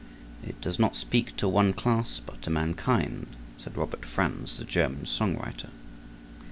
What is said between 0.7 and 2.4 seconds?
not speak to one class